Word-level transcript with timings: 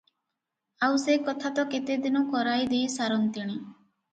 ଆଉ 0.87 0.95
ସେ 1.03 1.17
କଥା 1.27 1.51
ତ 1.59 1.65
କେତେଦିନୁ 1.75 2.25
କରାଇ 2.33 2.67
ଦେଇ 2.73 2.91
ସାରନ୍ତିଣି। 2.95 3.63